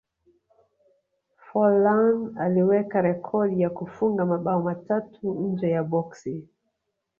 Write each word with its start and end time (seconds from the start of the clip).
forlan 1.47 2.33
aliweka 2.37 3.01
rekodi 3.01 3.61
ya 3.61 3.69
kufunga 3.69 4.25
mabao 4.25 4.61
matatu 4.61 5.33
nje 5.33 5.69
ya 5.69 5.83
boksi 5.83 6.47